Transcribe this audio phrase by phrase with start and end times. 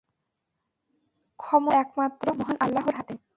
[1.39, 3.15] ক্ষমতা তো একমাত্র মহান আল্লাহর হাতে।